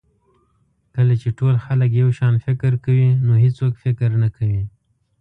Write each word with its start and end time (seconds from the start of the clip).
کله 0.95 1.13
چې 1.21 1.29
ټول 1.39 1.55
خلک 1.65 1.89
یو 2.01 2.09
شان 2.17 2.33
فکر 2.45 2.71
کوي 2.85 3.07
نو 3.25 3.33
هېڅوک 3.43 3.73
فکر 3.83 4.09
نه 4.23 4.29
کوي. 4.35 4.61